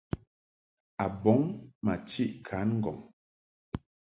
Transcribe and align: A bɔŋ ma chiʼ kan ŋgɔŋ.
A 1.03 1.05
bɔŋ 1.21 1.39
ma 1.83 1.93
chiʼ 2.09 2.31
kan 2.47 2.67
ŋgɔŋ. 2.79 2.97